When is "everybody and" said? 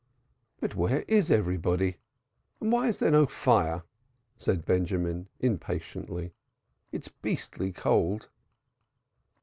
1.29-2.71